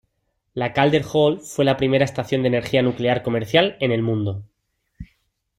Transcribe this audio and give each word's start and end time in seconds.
La 0.55 0.73
Calder 0.73 1.05
Hall 1.13 1.41
fue 1.41 1.63
la 1.63 1.77
primera 1.77 2.03
estación 2.05 2.41
de 2.41 2.47
energía 2.47 2.81
nuclear 2.81 3.21
comercial 3.21 3.77
en 3.79 3.91
el 3.91 4.01
mundo. 4.01 4.41